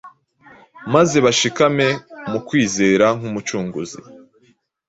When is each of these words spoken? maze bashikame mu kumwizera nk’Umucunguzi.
maze 0.93 1.17
bashikame 1.25 1.87
mu 2.31 2.39
kumwizera 2.45 3.07
nk’Umucunguzi. 3.17 3.99